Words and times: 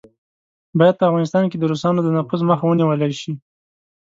باید 0.79 0.95
په 0.97 1.05
افغانستان 1.09 1.43
کې 1.47 1.57
د 1.59 1.63
روسانو 1.71 1.99
د 2.03 2.09
نفوذ 2.17 2.41
مخه 2.49 2.63
ونیوله 2.67 3.07
شي. 3.21 3.33